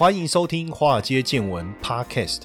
[0.00, 2.44] 欢迎收听《华尔街见闻》Podcast。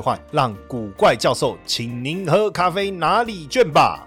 [0.00, 4.06] 换让古怪教授请您喝咖啡哪里卷吧。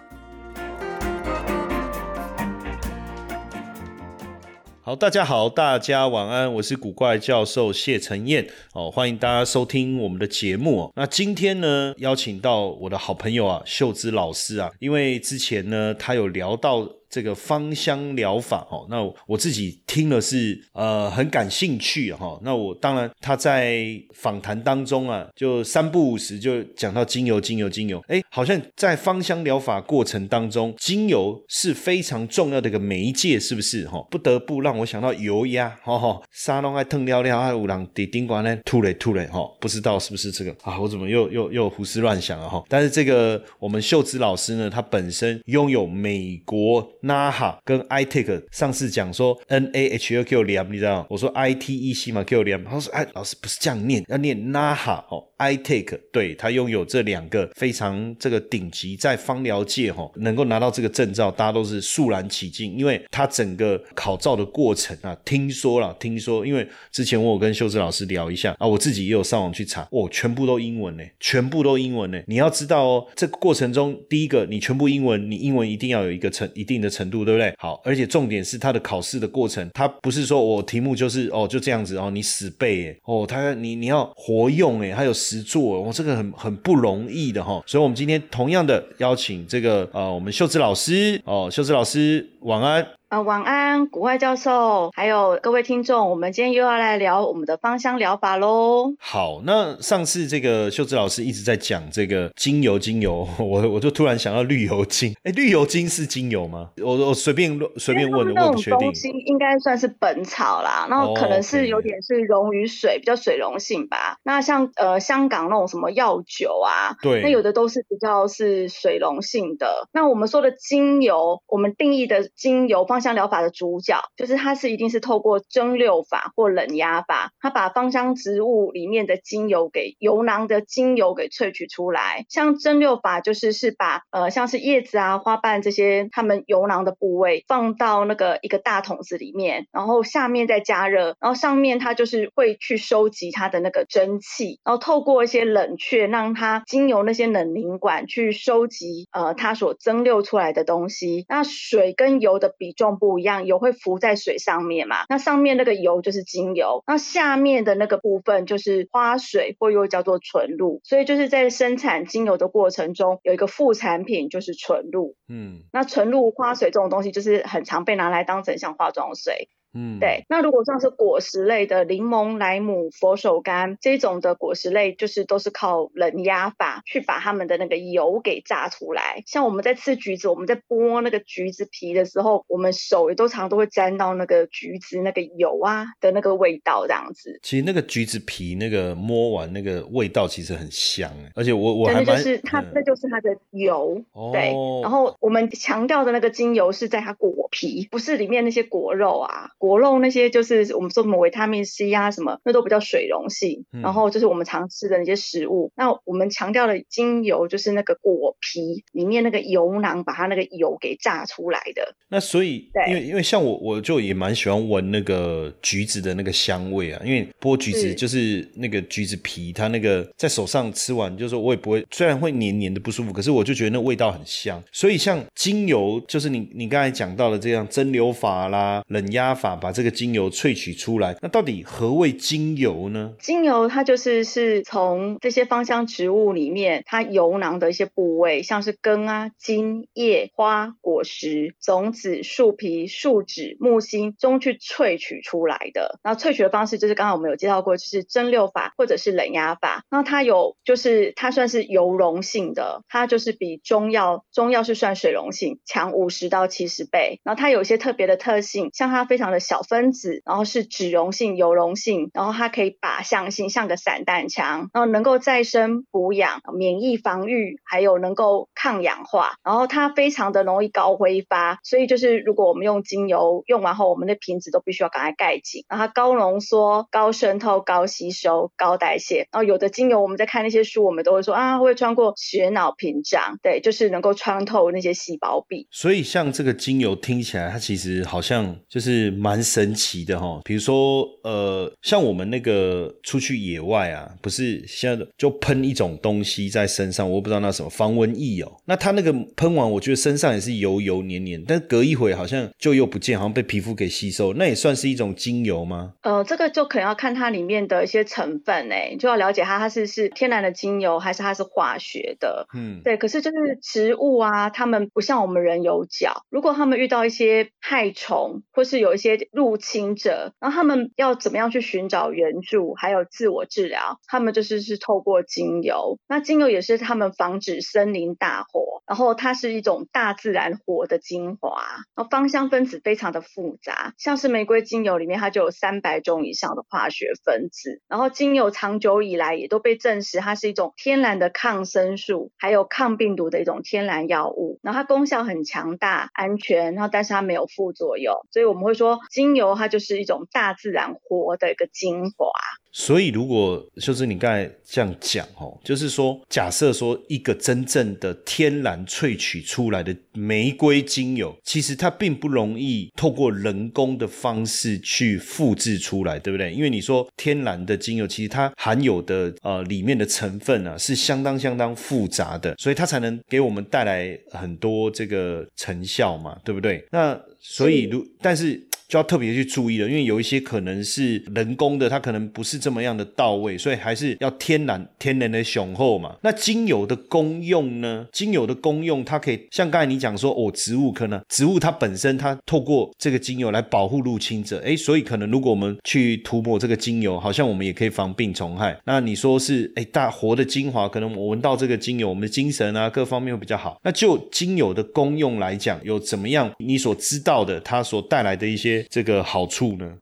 [4.84, 10.92] 好，大家好，大家晚安，我是古怪教授谢承彦哦，欢迎大家收听我们的节目哦。
[10.96, 16.88] 那今天呢，邀请到我的好朋友啊，秀芝老师啊，因为之前呢，他有聊到。
[17.12, 22.40] 这个芳香疗法哈，那我自己听了是呃很感兴趣哈。
[22.42, 28.02] 那我当然他在访谈当中啊，就三不五时就讲到精油，精油，精油。
[28.08, 34.02] 哎，好像在芳香疗法过程当中，精油是非常重要的一个媒介，是不是哈？
[34.10, 40.80] 不得不让我想到油压，哈哈，沙龙爱腾撩撩爱五郎滴丁管呢，吐嘞吐嘞哈，不知道是不是这个啊？
[40.80, 42.64] 我怎么又又又胡思乱想了哈？
[42.70, 46.90] 但是这个我们秀芝老师呢，他本身拥有美国。
[47.04, 51.06] NAHA 跟 iTake 上次讲说 NAHQ 连，你知道？
[51.10, 52.64] 我说 ITEC 嘛，Q 连。
[52.64, 72.22] 他说：“哎，老师不是这样念，要念 NAHA 哦。” iTake 对他拥有这两个非常这个顶级，在芳疗界哈能够拿到这个证照，大家都是肃然起敬，因为他整个考照的过程啊，听说了，听说，因为之前我有跟秀芝老师聊一下啊，我自己也有上网去查，哦，全部都英文呢，全部都英文呢。
[72.28, 77.52] 你要知道哦，这个过程中，第一个你全部英文，你英文一定要有一个程一定的程度，对不对？
[77.58, 85.12] 好，而且重点是他的考试的过程，他不是说我题目就是哦就这样子哦，你死背哦，他你你要活用哎，还有。
[85.38, 92.86] 实做，我这个很很不容易的哈，所以我们今天同样的邀请这个呃，我们秀芝老师哦，秀芝老师晚安。
[93.12, 98.94] 啊，晚安，古怪教授，还有各位听众，我们今天又要来聊我们的芳香疗法喽。
[99.02, 105.14] 好，那上次这个秀芝老师一直在讲这个精油，精油， 我我就突然想到绿油精。
[105.26, 106.70] 哎，绿油精是精油吗？
[106.82, 108.90] 我我随便随便问的，我不确定。
[109.26, 114.16] 应该算是本草啦，然后可能是有点是溶于水，比较水溶性吧。
[114.24, 119.90] 那像呃香港那种什么药酒啊，对，那有的都是比较是水溶性的。
[119.92, 123.01] 那我们说的精油，我们定义的精油方。
[123.02, 132.28] 芳香疗法的主角就是它，是一定是透过蒸馏法或冷压法，它把芳香植物里面的精油给油囊的精油给萃取出来。
[132.30, 151.26] 像蒸馏法就是是把呃像是叶子啊、花瓣这些它们油囊的部位放到那个一个大桶子里面，然后下面再加热，然后上面它就是会去收集它的那个蒸汽，然后透过一些冷却，让它经由那些冷凝管去收集呃它所蒸馏出来的东西。
[151.28, 152.91] 那水跟油的比重。
[152.98, 155.06] 不一样，油会浮在水上面嘛？
[155.10, 160.82] 那上面那个油就是精油，那下面的那个部分就是花水，或又叫做纯露。
[160.84, 165.16] 所以就是在生产精油的过程中，有一个副产品就是纯露。
[165.28, 169.50] 嗯，那纯露、花水这种东西，就是很常被拿来当成像化妆水。
[169.74, 170.26] 嗯，对。
[170.30, 179.24] 那如果像是果实类的柠檬、莱姆、佛手柑这种的果实类，就是都是靠冷压法去把它们的那个油给榨出来。
[179.26, 187.40] 像我们在吃橘子，我们在剥那个橘子皮的时候，我们手也都常都会沾到那个橘子那个油啊的那个味道，这样子。
[187.42, 194.52] 其实那个橘子皮那个摸完那个味道其实很香，而且我我还蛮就是它那就是它的油，对。
[194.82, 199.52] 然后我们强调的那个精油是在它果皮，不是里面那些果肉啊。
[199.62, 203.64] 果肉那些就是我们说什么维他命 C 啊什么，那都比较水溶性。
[203.84, 205.72] 然后就是我们常吃的那些食物。
[205.76, 211.96] 那我们强调的精油就是那个果皮里面那个油囊，把它那个油给榨出来的。
[212.10, 217.00] 那所以，因为因为像我，我就也蛮喜欢闻那个橘子的那个香味啊。
[217.06, 224.60] 因为剥橘子就是那个橘子皮，它那个在手上吃完，就是我也不会，虽然会黏黏的不舒服，可是我就觉得那味道很香。
[224.72, 229.51] 所以像精油，就是你你刚才讲到的这样蒸馏法啦、冷压法。
[229.56, 233.14] 把这个精油萃取出来，那到底何谓精油呢？
[233.20, 246.00] 精油它就是是从这些芳香植物里面，它油囊的一些部位，像是根啊、茎、叶、花、果实、种子、树皮、树脂、木芯中去萃取出来的。
[246.02, 249.84] 然后萃取的方式就是刚刚我们有介绍过，就是蒸馏法或者是冷压法。
[249.90, 257.20] 那它有就是它算是油溶性的，它就是比中药中药是算水溶性强五十到七十倍。
[257.24, 259.41] 然后它有一些特别的特性，像它非常的。
[259.42, 285.68] 小分子，然后是脂溶性、油溶性，然后它可以靶向性，像个散弹枪，然后能够再生补养、免疫防御，还有能够抗氧化，然后它非常的容易高挥发，所以就是如果我们用精油用完后，我们的瓶子都必须要赶快盖紧，然后它高浓缩、高渗透、高吸收、高代谢，然后有的精油我们在看那些书，我们都会说啊，会穿过血脑屏障，对，就是能够穿透那些细胞壁。
[285.72, 290.42] 所以像这个精油听起来，它其实好像就是蛮神奇的哈。
[290.44, 298.52] 比如说，呃，像我们那个出去野外啊，不是现在就喷一种东西在身上，我不知道那什么防蚊液哦。
[298.66, 304.34] 那它那个喷完，我觉得身上也是油油黏黏，但隔一会好像就又不见，好像被皮肤给吸收。
[304.34, 305.94] 那也算是一种精油吗？
[306.02, 312.48] 呃，这个就可能要看它里面的一些成分哎，就要了解它它是是天然的精油还是它是化学的。
[312.56, 312.98] 嗯，对。
[312.98, 326.00] 可是就是植物啊，它们不像我们人有脚，如果它们遇到一些害虫或是有一些入侵者，然后他们要怎么样去寻找援助，还有自我治疗，他们就是是透过精油。
[326.08, 331.62] 那精油也是他们防止森林大火，然后它是一种大自然活的精华，
[331.96, 352.32] 然后芳香分子非常的复杂，像是玫瑰精油里面它就有三百种以上的化学分子，然后精油长久以来也都被证实它是一种天然的抗生素，还有抗病毒的一种天然药物，然后它功效很强大、安全，然后但是它没有副作用，所以我们会说精油它就是一种大自然活的一个精华。
[352.74, 366.54] 所以，如果就是你刚才这样讲哦，就是说，假设说一个真正的天然萃取出来的玫瑰精油，其实它并不容易透过人工的方式去复制出来，对不对？
[366.54, 376.88] 因为你说天然的精油，其实它含有的呃里面的成分啊是相当相当复杂的，所以它才能给我们带来很多这个成效嘛，对不对？
[376.90, 378.66] 那所以如但是。
[378.92, 386.14] 就要特别去注意了，因为有一些可能是人工的，它可能不是这么样的到位，所以还是要天然天然的雄厚嘛。
[386.22, 388.06] 那精油的功用呢？
[388.12, 398.78] 精油的功用，它可以像刚才你讲说，哦，植物可能植物它本身它透过这个精油来保护入侵者，哎，所以可能如果我们去涂抹这个精油，好像我们也可以防病虫害。
[398.84, 403.80] 那你说是哎大活的精华，可能我闻到这个精油，我们的精神啊各方面会比较好。
[403.86, 408.81] 那就精油的功用来讲，有怎么样你所知道的，它所带来的一些。
[408.90, 409.98] 这个好处呢？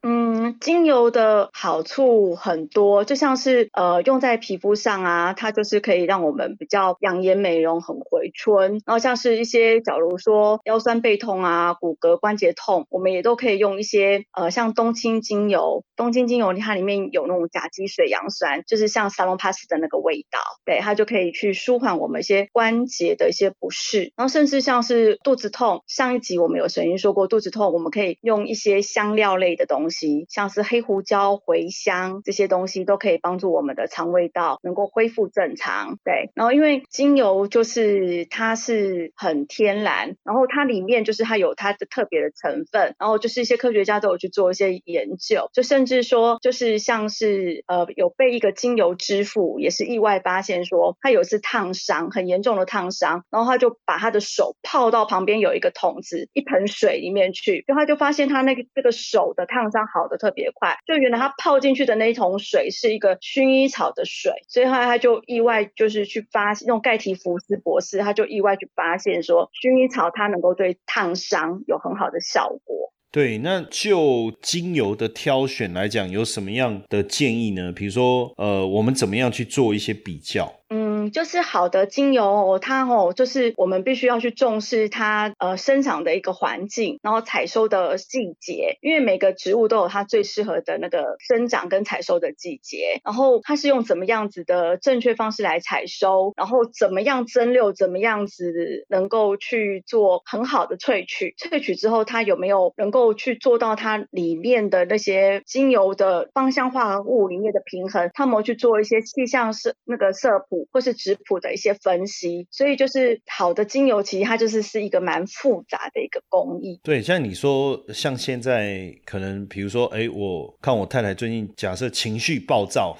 [0.60, 8.82] 精油的好处很多，就像是呃用在皮肤上啊，它就是可以让我们比较养颜美容，很回春。
[8.84, 15.84] 然后像是一些，假如说腰酸背痛啊、骨骼关节痛，我们也都可以用一些呃像冬青精油。
[15.96, 24.12] 冬青精油它里面有那种甲基水杨酸，就是像沙龙 pass 的那个味道，对它就可以去舒缓我们一些关节的一些不适。
[24.14, 28.82] 然后甚至像是肚子痛，上一集我们有曾经说过，肚子痛我们可以用一些。
[28.90, 35.98] 香料类的东西，像是黑胡椒、茴香这些东西，都可以帮助我们的肠胃道能够恢复正常。
[36.04, 58.90] 对，然后因为精油就是它是很天然，然后它里面就是它有它的特别的成分，然后就是一些科学家都有去做一些研究，就甚至说就是像是呃有被一个精油之父也是意外发现说他有一次烫伤很严重的烫伤，然后他就把他的手泡到旁边有一个桶子一盆水里面去，然后他就发现他那个这个。
[58.92, 72.92] 手的烫伤好的特别快，就原来他泡进去的那一桶水是一个薰衣草的水，所以后来他就意外就是去发用盖提福斯博士，他就意外去发现说薰衣草它能够对烫伤有很好的效果。
[73.12, 77.72] 对，那就精油的挑选来讲，有什么样的建议呢？
[77.72, 80.60] 比如说，呃，我们怎么样去做一些比较？
[80.68, 93.00] 嗯，就是好的精油，它哦，就是我们必须要去重视它呃生长的一个环境，然后采收的季节，因为每个植物都有它最适合的那个生长跟采收的季节。
[93.04, 110.68] 然后它是用怎么样子的正确方式来采收，然后怎么样蒸馏，怎么样子能够去做很好的萃取，萃取之后它有没有能够去做到它里面的那些精油的芳香化合物里面的平衡，它有去做一些气象色那个色谱。
[110.72, 116.78] 或是质谱的一些分析，所以就是好的精油，其实它就是是一个蛮复杂的一个工艺。
[116.82, 122.96] 对，像你说，像现在可能，比如说，哎，我看我太太最近假设情绪暴躁，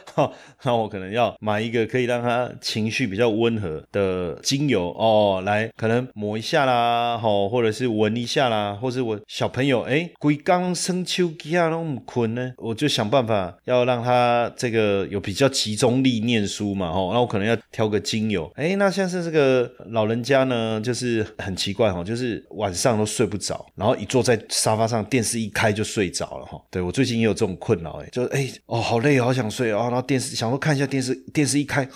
[0.64, 16.90] 那我可能要买一个可以让她情绪比较温和的精油哦，来可能抹一下啦，吼，或者是闻一下啦，或是我小朋友，哎，龟刚生秋吉亚那么困呢，我就想办法要让他这个有比较集中力念书嘛。
[16.90, 18.50] 哦，我可能要挑个精油。
[18.56, 26.60] 哎，那像是这个老人家呢，就是很奇怪哈，就是晚上都睡不着，然后一坐在沙发上，电视一开就睡着了哈。
[26.70, 31.88] 对我最近也有这种困扰，哎，就哎哦好累，好想睡哦，然后电视想说看一下电视，电视一开。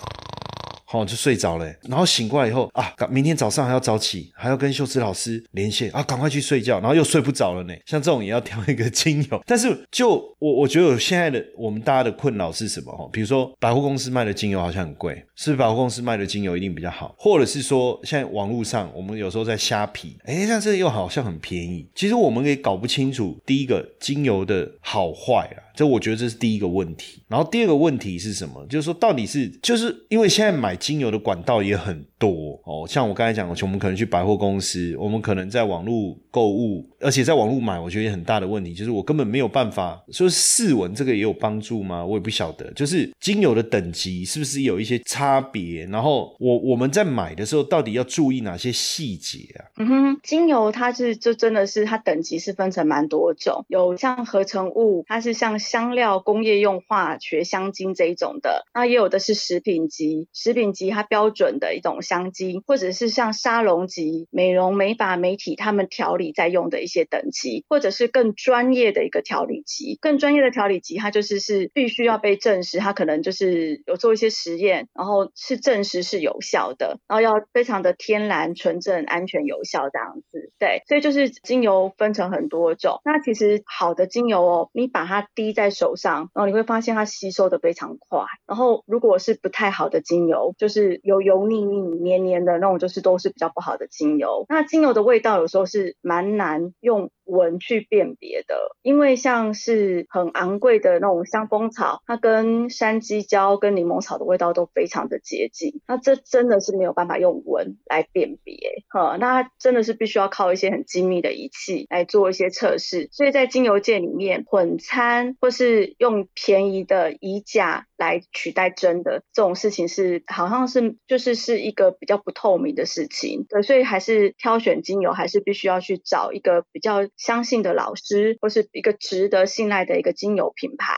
[0.95, 7.73] 好就睡着了，然后醒过来以后啊，明天早上还要早起，还要跟秀芝老师连线啊，赶快去睡觉，然后又睡不着了呢。
[7.85, 12.91] 像这种也要挑一个精油，但是就我我觉得现在的我们大家的困扰是什么？
[12.95, 17.15] 哈，比如说百货公司卖的精油好像很贵，是不是百货公司卖的精油一定比较好？
[17.17, 21.87] 或者是说现在网络上我们有时候在虾皮，哎，像这又好像很便宜。
[21.95, 25.63] 其实我们也搞不清楚第一个精油的好坏啊。
[25.75, 28.65] 这我觉得这是第一个问题，然后第二个问题是什么？
[28.67, 42.05] 就是说，到底是就是因为现在买精油的管道也很多哦，像我刚才讲的，我们可能去百货公司，我们可能在网络购物，而且在网络买，我觉得很大的问题就是我根本没有办法说试闻，这个也有帮助吗？
[42.05, 45.85] 我也不晓得，就是精油的等级是不是有一些差别？
[45.87, 49.65] 然后我我们在买的时候，到底要注意哪些细节啊？
[49.77, 55.59] 嗯哼，精油它是就真的是它等级是分成蛮多种，有像合成物，它是像。
[55.65, 69.97] 香料、工业用化学香精这一种的，那也有的是食品级，食品级它标准的一种香精，或者是像沙龙级、美容美发美体他们调理在用的一些等级，或者是更专业的一个调理级。
[69.99, 80.51] 更专业的调理级，它就是是必须要被证实，它可能就是有做一些实验，然后是证实是有效的，然后要非常的天然、纯正、安全、有效这样子。
[80.59, 82.99] 对，所以就是精油分成很多种。
[83.03, 85.55] 那其实好的精油哦，你把它滴。
[85.55, 88.25] 在手上，然后你会发现它吸收的非常快。
[88.45, 94.45] 然后如果是不太好的精油，就是油油腻腻、黏黏的那种，就是都是比较不好的精油。
[94.49, 97.09] 那精油的味道有时候是蛮难用。
[97.27, 113.09] 闻去辨别的，因为像是很昂贵的那种香蜂草，它跟山鸡椒、跟柠檬草的味道都非常的接近，那这真的是没有办法用闻来辨别，哈，那真的是必须要靠一些很精密的仪器来做一些测试。
[113.11, 127.07] 所以在精油界里面，混参或是用便宜的乙甲来取代真的这种事情，是好像是就是是一个比较不透明的事情，对，所以还是挑选精油，还是必须要去找一个比较。
[127.17, 130.95] 相信的老师，或是一个值得信赖的一个精油品牌。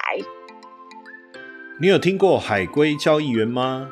[1.80, 3.92] 你有听过海龟交易员吗？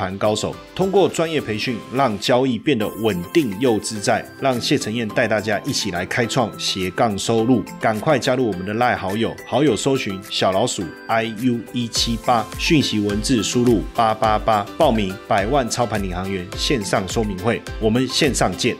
[0.01, 0.55] 盘高手。
[0.73, 4.25] 通过专业培训，让交易变得稳定又自在。
[4.39, 7.63] 让谢承彦带大家一起来开创斜杠收入。
[7.79, 17.61] 赶快加入我们的赖好友，好友搜寻小老鼠 i u 一七八，讯息文字输入八八八，报名百万操盘领航员线上说明会。
[17.79, 18.75] 我们线上见。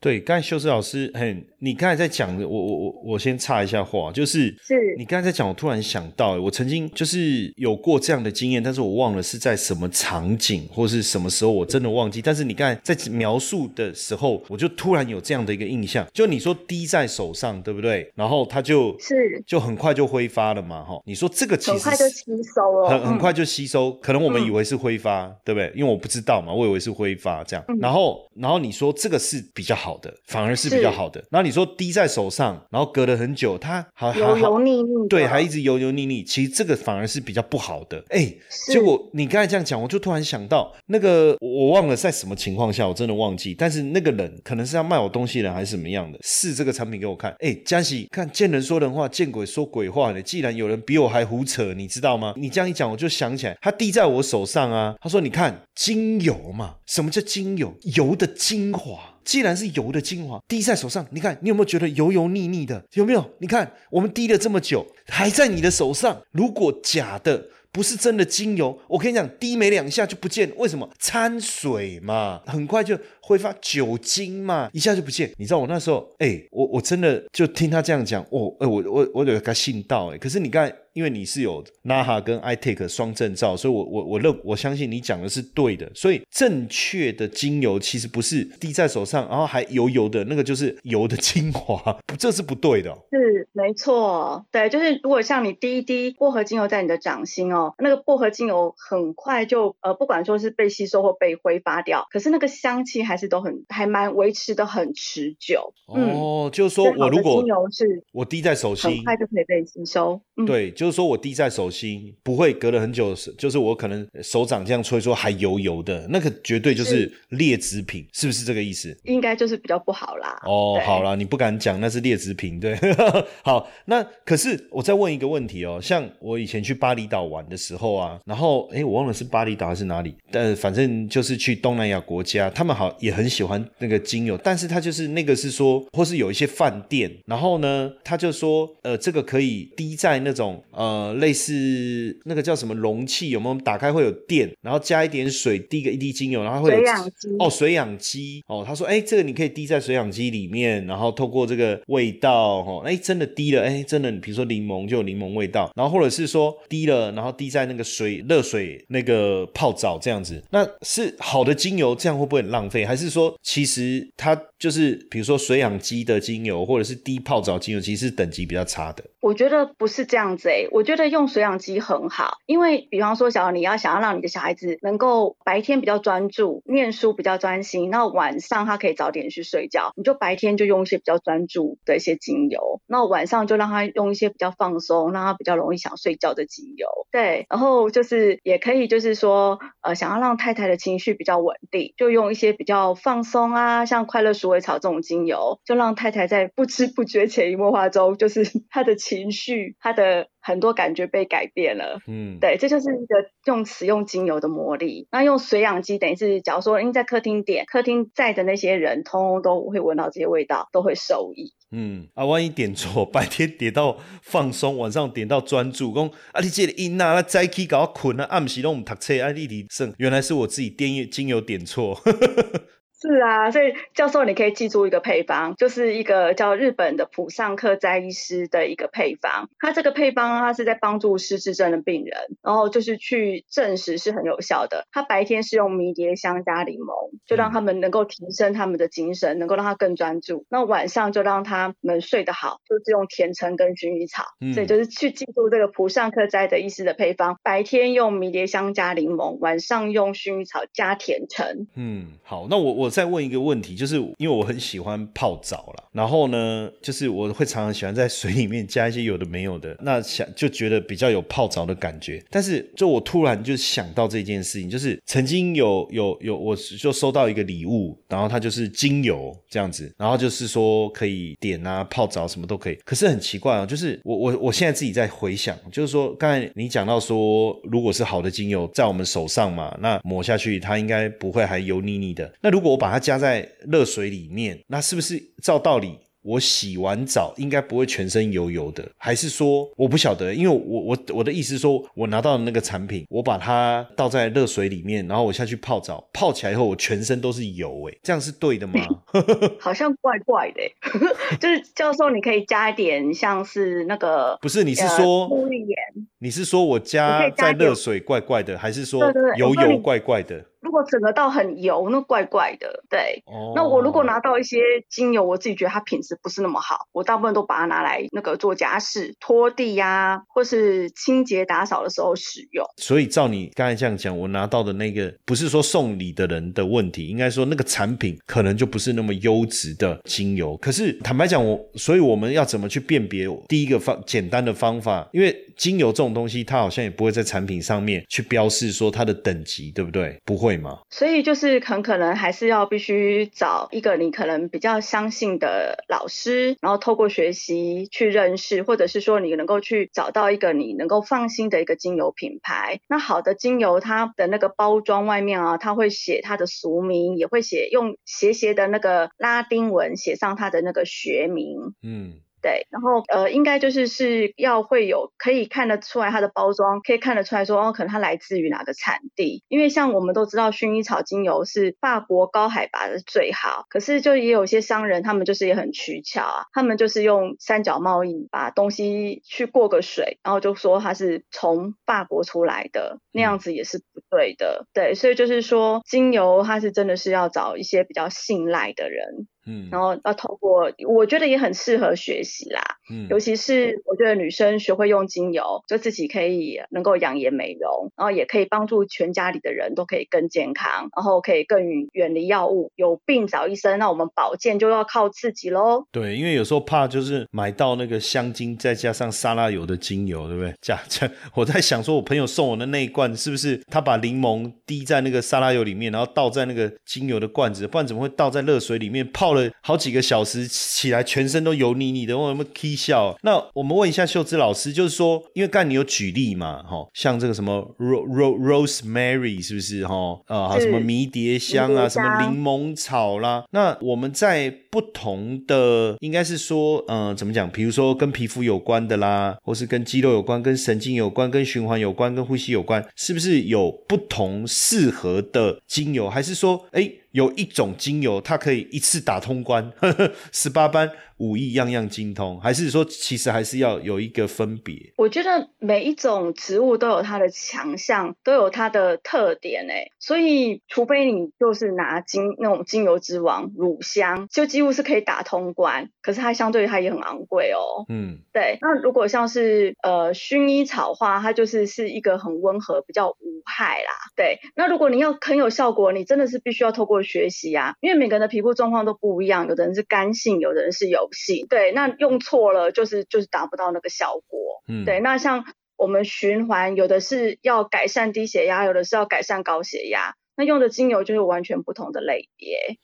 [0.00, 1.46] 对，刚才修斯老师，很。
[1.64, 12.20] 你刚才在讲的，我我我我先插一下话，就是是你刚才在讲，我突然想到，我曾经就是有过这样的经验，但是我忘了是在什么场景或是什么时候，我真的忘记。
[12.20, 18.12] 但是你刚才在描述的时候，我就突然有这样的一个印象，就你说滴在手上，对不对？
[18.14, 21.00] 然后它就是就很快就挥发了嘛，哈。
[21.06, 25.72] 你说这个其实很快就吸收了，很很快就吸收，可能我们以为是挥发，对不对？
[25.74, 27.64] 因为我不知道嘛，我以为是挥发这样。
[27.80, 31.24] 然后然后你说这个是比较好的，反而是比较好的。
[31.30, 36.22] 然后你说滴在手上，然后隔了很久，它还油油腻腻，对，还一直油油腻腻。
[36.22, 38.04] 其实这个反而是比较不好的。
[38.08, 38.30] 哎，
[38.70, 43.54] 结果你刚才这样讲，我就突然想到，那个我忘了在什么情况下，我真的忘记。
[43.54, 47.34] 但是那个人可能是要卖我东西的人，还是什么样的，试这个产品给我看。
[47.38, 50.20] 哎，嘉喜，看见人说人话，见鬼说鬼话的。
[50.20, 52.34] 既然有人比我还胡扯，你知道吗？
[52.36, 54.94] 你这样一讲，我就想起来，他滴在我手上啊。
[55.00, 57.72] 他说：“你看，精油嘛，什么叫精油？
[57.94, 62.84] 油的精华。”既然是油的精华滴在手上，你看你有没有觉得油油腻腻的？
[62.92, 63.30] 有没有？
[63.38, 66.20] 你看我们滴了这么久，还在你的手上。
[66.32, 70.52] 如果假的不是真的精油，我跟你讲，滴没两下就不见。
[70.56, 70.88] 为什么？
[70.98, 75.32] 掺水嘛，很快就挥发酒精嘛，一下就不见。
[75.38, 80.74] 你知道我那时候，哎，我我真的就听他这样讲，我，哎，我我我有个信道，哎，可是你刚才。
[80.94, 85.90] 因为你是有 NAHA 跟 iTake 双证照，所以我我我认我相信你讲的是对的。
[85.94, 92.96] 所以正确的精油其实不是滴在手上，然后还油油的，那个就是油的精华， 这是不对的。
[93.10, 105.74] 是没错，对，就是如果像你滴一滴薄荷精油在你的掌心哦，那个薄荷精油很快就呃，不管说是被吸收或被挥发掉，可是那个香气还是都很还蛮维持的很持久。
[105.86, 110.20] 哦，就是说我如果精油是我滴在手心，很快就可以被吸收。
[110.46, 118.96] 对，就是说我滴在手心，不会隔了很久，就是我可能手掌这样吹说还油油的，那个绝对就是劣质品，是不是这个意思？
[119.04, 120.40] 应该就是比较不好啦。
[120.44, 122.78] 哦，好啦，你不敢讲那是劣质品，对。
[123.42, 162.84] 好，那可是我再问一个问题哦，像我以前去巴厘岛玩的时候啊，然后哎，我忘了是巴厘岛还是哪里，但反正就是去东南亚国家，他们好也很喜欢那个精油，但是他就是那个是说，或是有一些饭店，然后呢，他就说，呃，这个可以滴在那种呃类似那个叫什么容器，有没有打开会有电，然后加一点水，滴个一滴精油，然后会有水养机哦，水养机哦，他说，哎，这个你可以滴在水养机里面，然后透过这个味道，哦，哎，真的滴了，哎，真的，比如说柠檬就有柠檬味道，然后或者是说滴了，然后滴在那个水热水那个泡澡这样子，那是好的精油，这样会不会很浪费？
[162.84, 169.04] 还是说其实它就是比如说水养机的精油，或者是低泡澡精油，其实是等级比较差的？
[169.20, 186.86] 我觉得不是这样子诶，我觉得用水养机很好，因为比方说，假如你要想要让你的小孩子能够白天比较专注念书比较专心，那晚上他可以早点去睡觉，你就白天就用一些比较专注的一些精油，那晚上就让他用一些比较放松，让他比较容易想睡觉的精油。
[187.12, 200.28] 对，然后就是也可以就是说，呃，想要让太太的情绪比较稳定，就用一些比较放松啊，像快乐鼠尾草这种精油，就让太太在不知不觉潜移默化中，就是 她的情绪，她的。
[200.46, 205.08] 很多感觉被改变了，嗯，对，这就是一个用使用精油的魔力。
[205.10, 211.54] 那用水养机，等于是假如说，因为在客厅点，客厅在的那些人，通通都会闻到这些味道，都会受益。
[211.70, 221.98] 嗯，啊，万一点错， 白天点到放松，晚上点到专注，讲啊，你这个音啊，那早起搞困啊，暗时拢唔读册，啊，你提升，原来是我自己点精油点错。
[223.06, 229.50] 是啊，所以教授你可以记住一个配方，就是一个叫日本的普上克斋医师的一个配方。
[229.58, 234.86] 他这个配方，他是在帮助失智症的病人，然后就是去证实是很有效的。
[234.90, 240.46] 他白天是用迷迭香加柠檬，就让他们能够提升他们的精神，能够让他更专注。
[240.48, 244.24] 那晚上就让他们睡得好，就是用甜橙跟薰衣草。
[244.54, 251.66] 所以就是去记住这个普上克斋的医师的配方，白天用迷迭香加柠檬，晚上用薰衣草加甜橙。
[251.76, 252.93] 嗯，好，那我我。
[252.94, 262.24] 再问一个问题，就是因为我很喜欢泡澡了，然后呢，就是我会常常喜欢在水里面加一些有的没有的，那想就觉得比较有泡澡的感觉。
[262.30, 272.76] 但是就我突然就想到这件事情，就是曾经有有有，我就收到一个礼物，然后它就是精油这样子，然后就是说可以点啊泡澡什么都可以。
[272.84, 282.32] 可是很奇怪啊，就是我我我现在自己在回想，就是说刚才你讲到说，如果是好的精油在我们手上嘛，那抹下去它应该不会还油腻腻的。
[282.40, 288.82] 那如果我把它加在热水里面，那是不是照道理我洗完澡应该不会全身油油的？
[288.96, 290.32] 还是说我不晓得？
[290.32, 298.80] 因为我我我的意思说，我拿到的那个产品，我把它倒在热水里面，然后我下去泡澡，泡起来以后我全身都是油，哎，这样是对的吗？
[299.60, 304.64] 好像怪怪的，就是教授，你可以加一点像是那个， 不是？
[304.64, 305.76] 你是说沐浴盐？
[306.20, 310.36] 你是说我加在热水怪怪的，还是说油油怪怪的？
[310.36, 310.44] 如
[310.74, 312.84] 果整个到很油，那怪怪的。
[312.90, 314.58] 对，哦那我如果拿到一些
[314.90, 322.66] 精油，我自己觉得它品质不是那么好，我大部分都把它拿来那个做家事、拖地呀，或是清洁打扫的时候使用。
[322.76, 330.56] 所以照你刚才这样讲，我拿到的那个不是说送礼的人的问题，应该说那个产品可能就不是那么优质的精油。
[330.56, 333.24] 可是坦白讲，我所以我们要怎么去辨别？
[333.48, 340.18] 第一个方简单的方法，因为精油这种东西，它好像也不会在产品上面去标示说它的等级，对不对？
[340.24, 340.54] 不会。
[340.90, 352.80] 所以就是很可能还是要必须找一个你可能比较相信的老师，然后透过学习去认识，或者是说你能够去找到一个你能够放心的一个精油品牌。
[352.88, 361.74] 那好的精油，它的那个包装外面啊，它会写它的俗名，也会写用斜斜的那个拉丁文写上它的那个学名。
[361.82, 362.20] 嗯。
[362.44, 369.42] 对，然后呃，应该就是是要会有可以看得出来它的包装，可以看得出来说哦，可能它来自于哪个产地。
[369.48, 384.66] 因为像我们都知道，薰衣草精油是法国高海拔的最好，可是就也有些商人，他们就是也很取巧啊，他们就是用三角贸易把东西去过个水，然后就说它是从法国出来的，那样子也是不对的。
[384.74, 389.28] 对，所以就是说，精油它是真的是要找一些比较信赖的人。
[389.46, 392.62] 嗯，然后要透过，我觉得也很适合学习啦。
[392.90, 403.78] 嗯，尤其是我觉得女生学会用精油，就自己可以能够养颜美容，然后也可以帮助全家里的人都可以更健康，然后可以更远离药物，有病找医生。
[403.78, 405.86] 那我们保健就要靠自己喽。
[405.92, 410.54] 对，因为有时候怕就是买到那个香精，再加上沙拉油的精油，对不对？
[410.62, 419.33] 这样这，我在想说，我朋友送我的那一罐，是不是他把柠檬滴在那个沙拉油里面，然后倒在那个精油的罐子，不然怎么会倒在热水里面泡？
[419.34, 423.16] 了好几个小时起来，全身都油腻腻的，为什么 K 笑？
[423.22, 430.20] 那我们问一下秀芝老师，就是说，因为刚才你有举例嘛，哈，像这个什么 rose rosemary 是不是哈？
[430.26, 433.44] 啊，还有什么迷迭香啊，什么柠檬草啦？
[433.50, 437.50] 那我们在不同的，应该是说，嗯，怎么讲？
[437.50, 446.08] 比如说跟皮肤有关的啦，或是跟肌肉有关、跟神经有关、跟循环有关、跟呼吸有关，是不是有不同适合的精油？
[446.08, 446.90] 还是说，哎？
[447.14, 449.72] 有一种精油，它可以一次打通关，
[450.32, 454.92] 十八般武艺样样精通，还是说其实还是要有一个分别？
[454.96, 467.86] 我觉得每一种植物都有它的强项，都有它的特点诶，所以除非你就是拿精那种精油之王乳香，就几乎是可以打通关，可是它相对于它也很昂贵哦。
[467.88, 468.58] 嗯，对。
[468.60, 473.92] 那如果像是呃薰衣草花，它就是是一个很温和、比较无害啦。
[474.16, 474.40] 对。
[474.56, 485.44] 那如果你要很有效果，你真的是必须要透过学习啊，因为每个人的皮肤状况都不一样，有的人是干性，有的人是油性，对，那用错了就是就是达不到那个效果，嗯，对，那像
[485.76, 492.78] 我们循环，有的是要改善低血压，有的是要改善高血压，那用的精油就是完全不同的类别。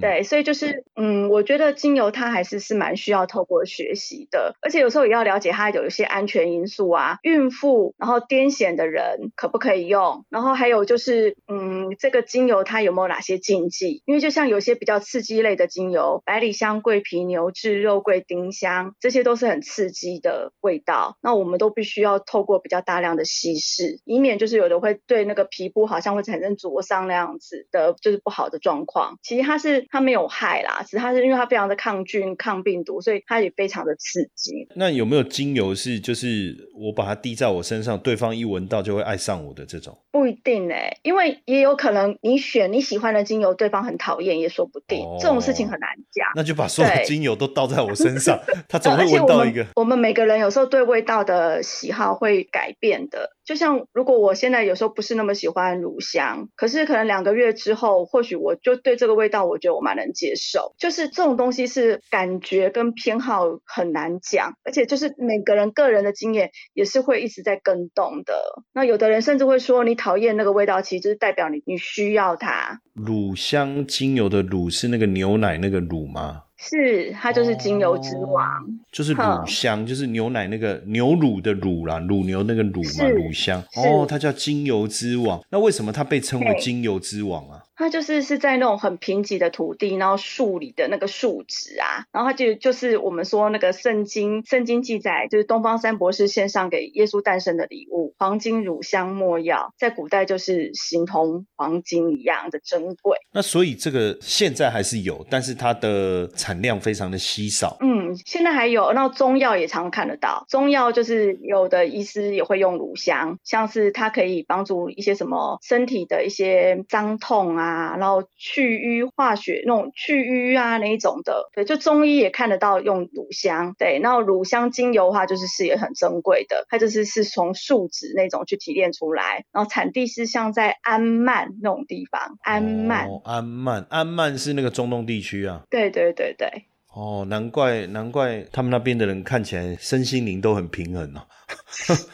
[0.00, 14.02] 对，所以就是，嗯，我觉得精油它还是是蛮需要透过学习的，而且有时候也要了解它有一些安全因素啊，孕妇，然后癫痫的人可不可以用，然后还有就是，嗯，这个精油它有没有哪些禁忌？
[14.06, 29.18] 因为就像有些比较刺激类的精油，百里香、桂皮、牛至、肉桂、丁香，这些都是很刺激的味道，那我们都必须要透过比较大量的稀释，以免就是有的会对那个皮肤好像会产生灼伤那样子的，就是不好的状况。
[29.24, 29.71] 其实它是。
[29.90, 34.68] 它没有害啦，只是它是因为它非常的抗菌、抗病毒，所以它也非常的刺激。
[34.74, 39.96] 那有没有精油是就是我把它滴在我身上，对方一闻到就会爱上我的这种？
[40.10, 45.06] 不一定哎，因为也有可能你选你喜欢的精油，对方很讨厌也说不定。
[45.20, 46.26] 这种事情很难讲。
[46.34, 49.66] 那就把所有精油都倒在我身上， 他总会闻到一个。
[49.76, 53.30] 我们每个人有时候对味道的喜好会改变的。
[53.44, 60.74] 就像如果我现在有时候不是那么喜欢乳香，可是可能两个月之后，或许我就对这个味道，我觉得我蛮能接受。
[60.78, 68.34] 就是这种东西是感觉跟偏好很难讲，而且就是每个人个人的经验也是会一直在跟动的。
[68.72, 72.80] 那有的人甚至会说，你讨厌那个味道，其实就是代表你你需要它。
[72.94, 76.42] 乳香精油的乳是那个牛奶那个乳吗？
[76.64, 78.46] 是，它就是精油之王，
[78.92, 83.60] 就是乳香，就是牛奶那个牛乳的乳啦，乳牛那个乳嘛，乳香。
[83.74, 85.42] 哦，它叫精油之王。
[85.50, 87.61] 那为什么它被称为精油之王啊？
[87.82, 103.18] 它就是是在那种很贫瘠的土地，然后树里的那个树脂啊，然后它就就是我们说那个圣经，圣经记载就是东方三博士献上给耶稣诞生的礼物，黄金、乳香、没药，在古代就是形同黄金一样的珍贵。
[103.32, 107.76] 那所以这个现在还是有，但是它的产量非常的稀少。
[107.80, 117.96] 嗯，现在还有，那中药也常看得到，中药就是有的医师也会用乳香，像是它可以帮助一些什么身体的一些脏痛啊。
[117.98, 141.26] 然后去瘀化血那种去瘀啊那一种的，对，就中医也看得到用乳香，对，然后乳香精油的话就是是也很珍贵的，它就是是从树脂那种去提炼出来，然后产地是像在安曼那种地方，安曼，安曼，安曼是那个中东地区啊，对对对对，哦，难怪难怪他们那边的人看起来身心灵都很平衡哦，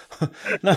[0.63, 0.77] 那。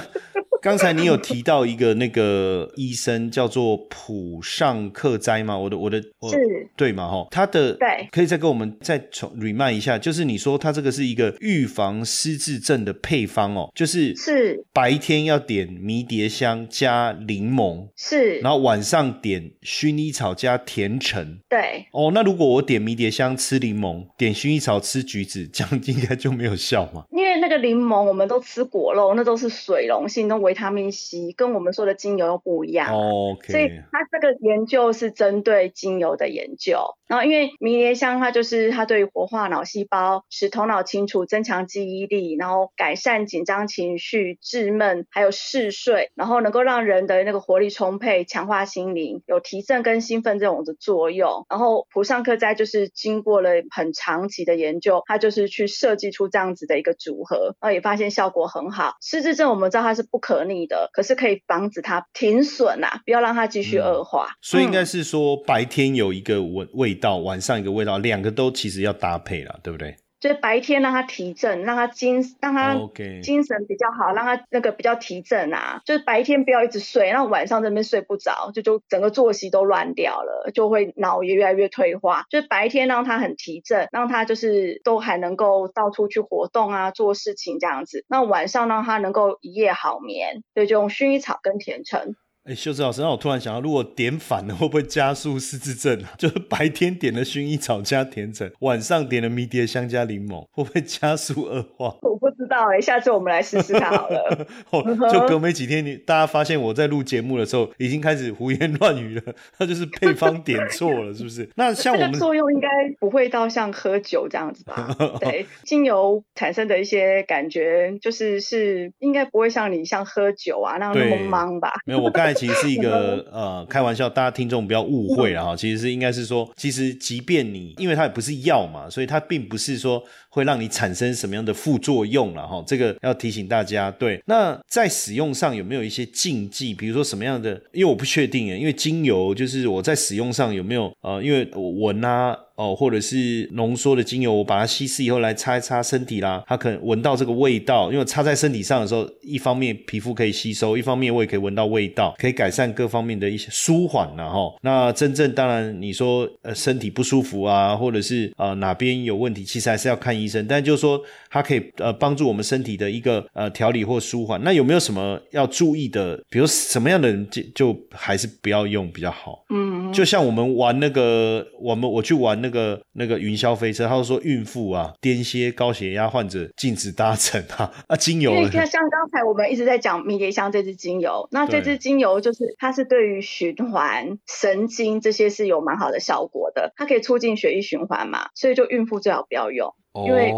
[0.62, 5.58] 刚才你有提到一个那个医生叫做普上克斋吗？
[5.58, 7.28] 我的我的是，对嘛哈？
[7.32, 21.40] 他的对，可以再跟我们再重 remind 一下，就是你说他这个是一个预防失智症的配方哦，就是是白天要点迷迭香加柠檬，是，然后晚上点薰衣草加甜橙。
[21.50, 27.04] 对，哦，那如果我点迷迭香吃柠檬，点薰衣草吃橘子，这样应该就没有效嘛？
[27.12, 32.94] 因为那个柠檬我们都吃果肉，那都是水溶性，都维他命 C，跟我们说的精油又不一样。
[32.94, 36.96] OK，所以它这个研究是针对精油的研究。
[37.08, 51.46] 然后因为迷迭香它就是它对于活化脑细胞、使头脑清楚、增强记忆力，然后改善紧张情绪、滞闷，还有嗜睡，然后能够让人的那个活力充沛、强化心灵，有提振跟兴奋这种的作用。
[51.50, 58.96] 然后普上克斋就是经过了很长期的研究，它就是去设计出这样子的一个组合，然后也发现效果很好。
[59.02, 64.30] 失智症我们知道它是不可逆的，可是可以防止它停损啊，不要让它继续恶化。
[64.42, 69.96] 所以应该是说白天有一个味味道，晚上一个味道，两个都其实要搭配了，对不对？
[70.22, 72.76] 就是白天让他提振，让他精让他
[73.24, 75.82] 精神比较好，让他那个比较提振啊。
[75.84, 82.26] 就是白天不要一直睡，然后晚上这边睡不着，就就整个作息都乱掉了，就会脑也越来越退化。
[82.30, 88.06] 就是白天让他很提振，让他就是都还能够到处去活动啊，做事情这样子。
[88.08, 92.16] 那晚上让他能够一夜好眠，所以就用薰衣草跟甜橙。
[92.44, 96.10] 哎，秀芝老师，那我突然想到，如果点反了，会不会加速失智症啊？
[96.18, 101.96] 就是白天点了薰衣草加甜橙，晚上点了迷迭香加柠檬，会不会加速恶化？
[102.02, 104.48] 我不知道哎，下次我们来试试看好了。
[105.14, 111.48] 就隔没几天，你大家发现我在录节目的时候，已经开始胡言乱语了，那就是配方点错了，是不是？
[111.56, 112.68] 那像我们作用应该
[113.00, 114.96] 不会到像喝酒这样子吧？
[115.20, 121.74] 对，精油产生的一些感觉，就是是应该不会像你像喝酒啊那样那么忙吧？
[121.86, 122.32] 没有，我刚才。
[122.42, 125.56] 其实是一个 呃开玩笑，大家听众不要误会了哈。
[125.56, 132.64] 其实是应该是说，其实即便你，因为它也不是药嘛，所以它并不是说会让你产生什么样的副作用了哈。
[132.66, 133.92] 这个要提醒大家。
[133.92, 136.74] 对，那在使用上有没有一些禁忌？
[136.74, 137.62] 比如说什么样的？
[137.74, 142.36] 因为我不确定诶，因为精油就是我在使用上有没有呃，因为我闻啊。
[142.62, 154.54] 哦，或者是浓缩的精油，我把它稀释以后来擦一擦身体啦，它可能闻到这个味道，因为擦在身体上的时候，一方面皮肤可以吸收，一方面我也可以闻到味道，可以改善各方面的一些舒缓了哈。
[154.62, 160.46] 那真正当然你说呃身体不舒服啊，或者是呃哪边有问题，其实还是要看医生。
[160.48, 164.40] 但就是说它可以呃帮助我们身体的一个呃调理或舒缓。
[164.44, 166.24] 那有没有什么要注意的？
[166.30, 169.44] 比如什么样的人就就还是不要用比较好？
[169.50, 172.51] 嗯，就像我们玩那个，我们我去玩那。
[172.52, 178.34] 个那个云霄飞车，他说孕妇啊、癫痫、高血压患者禁止搭乘啊啊，精油。
[178.34, 189.74] 因为像像刚才我们一直在讲迷迭香这支精油，那这支精油就是它是对于循环、神经这些是有蛮好的效果的，它可以促进血液循环嘛，所以就孕妇最好不要用。
[189.94, 190.34] 因为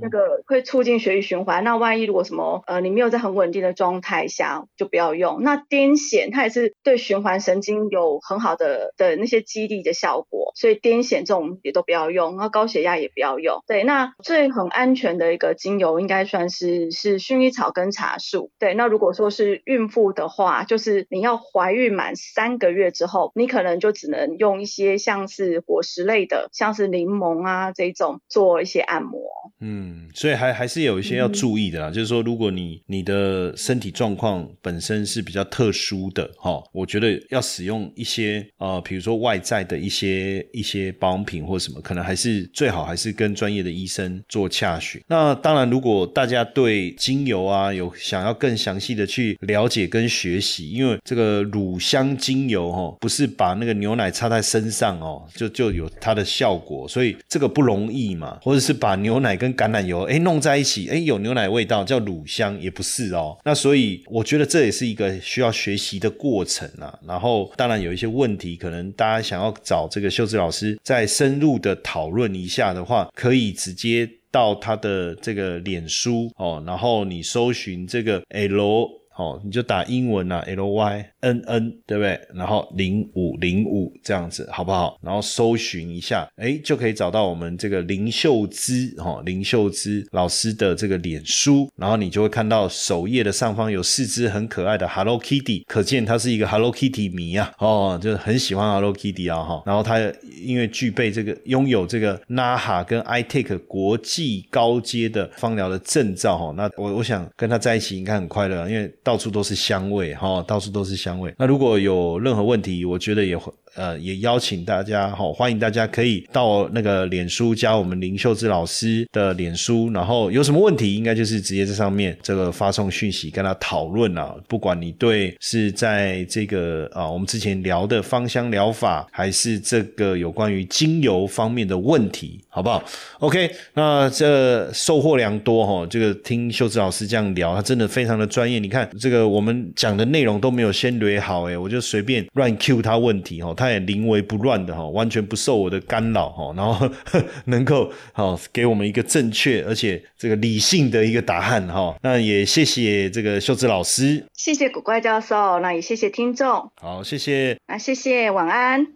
[0.00, 5.42] 那个会促进血液循环，那万一如果什么呃你没有在很稳定的状态下，就不要用。
[5.42, 12.36] 那癫痫它也是对循环神经有很好的的那些激励的效果，所以癫痫这种也都不要用。
[12.36, 13.62] 那高血压也不要用。
[13.66, 18.50] 对，那最很安全的一个精油应该算是是薰衣草跟茶树。
[18.58, 28.75] 对，那如果说是孕妇的话，就是你要怀孕满三个月之后，你可能就只能用一些像是果实类的，像是柠檬啊这种做一些。
[28.82, 29.20] 按摩，
[29.60, 31.90] 嗯，所以还还是有一些要注意的啦。
[31.90, 45.00] 就是说，如果你你的身体状况本身是比较特殊的，哈，我觉得要使用一些呃，比如说外在的一些一些保养品或什么，可能还是最好还是跟专业的医生做洽询。
[45.08, 58.65] 那当然，如果大家对精油啊有想要更详细的去了解跟学习，因为这个乳香精油哈，不是把那个牛奶擦在身上哦，就就有它的效果，所以这个不容易嘛，或者。
[58.66, 66.98] 是把牛奶跟橄榄油哎弄在一起哎有牛奶味道叫乳香也不是哦，那所以我觉得这也是一个需要学习的过程啊。
[67.06, 81.10] 然后当然有一些问题，可能大家想要找这个秀智老师再深入的讨论一下的话，可以直接到他的这个脸书哦，然后你搜寻这个 L 哦，你就打英文啊 L Y。
[81.26, 82.18] N N，对不对？
[82.34, 84.96] 然后零五零五这样子，好不好？
[85.02, 99.62] 然后搜寻一下，哎，就可以找到我们这个林秀芝哈，林秀芝老师的这个脸书，然后你就会看到首页的上方有四只很可爱的 Hello Kitty，可见他是一个 Hello Kitty 迷啊，哦，就是很喜欢 Hello Kitty 啊哈。
[99.66, 99.98] 然后他
[100.40, 113.52] 因为具备这个拥有这个 NAHA 跟 iTake 国际高阶的芳疗的证照哈，那我我想跟他在一起应该很快乐，因为到处都是香味哈，到处都是香那如果有任何问题，我觉得也会。
[113.76, 124.34] 呃，也邀请大家哈，欢迎大家可以到那个脸书加我们林秀芝老师的脸书，然后有什么问题，应该就是直接在上面这个发送讯息跟他讨论啊。
[124.48, 132.82] 不管你对是在这个啊，我们之前聊的芳香疗法，还是这个有关于精油方面的问题，好不好
[133.18, 135.86] ？OK，那这收获良多哈。
[135.90, 138.58] 这个听秀芝老师这样聊，他真的非常的专业。
[138.58, 143.65] 你看这个我们讲的内容都没有先捋好，哎，我就随便乱 Q 他问题哈，他。
[143.70, 146.88] 也临危不乱的哈，完全不受我的干扰哈，然后
[147.46, 151.96] 能够好给我们一个正确而且这个理性的一个答案哈。
[152.02, 158.95] 那也谢谢这个秀芝老师，谢谢古怪教授，那也谢谢听众，好，谢谢，那谢谢，晚安。